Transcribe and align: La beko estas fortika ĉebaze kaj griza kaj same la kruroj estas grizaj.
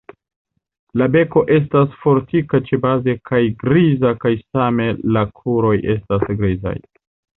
La 1.01 1.07
beko 1.15 1.43
estas 1.55 1.91
fortika 2.05 2.61
ĉebaze 2.69 3.15
kaj 3.31 3.41
griza 3.65 4.15
kaj 4.25 4.33
same 4.41 4.89
la 5.19 5.27
kruroj 5.41 5.79
estas 5.97 6.27
grizaj. 6.41 6.79